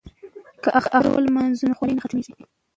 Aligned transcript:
که 0.63 0.69
اختر 0.79 1.03
ولمانځو 1.07 1.65
نو 1.69 1.77
خوشحالي 1.79 1.95
نه 1.97 2.01
ختمیږي. 2.05 2.33